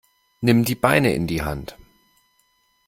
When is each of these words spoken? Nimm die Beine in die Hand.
Nimm 0.41 0.65
die 0.65 0.73
Beine 0.73 1.13
in 1.13 1.27
die 1.27 1.43
Hand. 1.43 1.77